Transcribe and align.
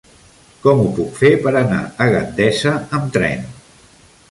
Com 0.63 0.79
ho 0.83 0.87
puc 0.99 1.11
fer 1.19 1.31
per 1.43 1.53
anar 1.61 1.83
a 1.83 2.09
Gandesa 2.15 2.75
amb 3.01 3.15
tren? 3.21 3.49